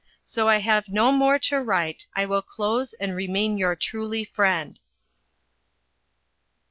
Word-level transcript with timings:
So 0.25 0.47
i 0.47 0.57
have 0.57 0.89
no 0.89 1.11
more 1.11 1.37
to 1.37 1.61
Write 1.61 2.07
i 2.15 2.25
Will 2.25 2.41
Close 2.41 2.95
& 2.99 2.99
Remain 2.99 3.59
"Your 3.59 3.75
Truly 3.75 4.23
Friend." 4.23 4.79